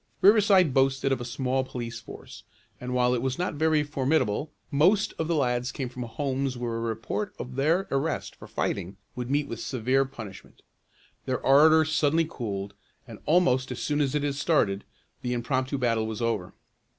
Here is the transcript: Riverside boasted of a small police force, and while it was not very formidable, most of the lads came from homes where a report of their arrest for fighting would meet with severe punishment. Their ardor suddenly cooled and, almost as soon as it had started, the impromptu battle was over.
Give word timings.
Riverside 0.21 0.73
boasted 0.73 1.11
of 1.11 1.21
a 1.21 1.25
small 1.25 1.63
police 1.63 1.99
force, 1.99 2.41
and 2.79 2.91
while 2.95 3.13
it 3.13 3.21
was 3.21 3.37
not 3.37 3.53
very 3.53 3.83
formidable, 3.83 4.51
most 4.71 5.13
of 5.19 5.27
the 5.27 5.35
lads 5.35 5.71
came 5.71 5.89
from 5.89 6.01
homes 6.01 6.57
where 6.57 6.75
a 6.77 6.79
report 6.79 7.35
of 7.37 7.55
their 7.55 7.87
arrest 7.91 8.35
for 8.35 8.47
fighting 8.47 8.97
would 9.15 9.29
meet 9.29 9.47
with 9.47 9.59
severe 9.59 10.05
punishment. 10.05 10.63
Their 11.27 11.45
ardor 11.45 11.85
suddenly 11.85 12.25
cooled 12.27 12.73
and, 13.07 13.19
almost 13.27 13.71
as 13.71 13.79
soon 13.79 14.01
as 14.01 14.15
it 14.15 14.23
had 14.23 14.33
started, 14.33 14.85
the 15.21 15.33
impromptu 15.33 15.77
battle 15.77 16.07
was 16.07 16.19
over. 16.19 16.55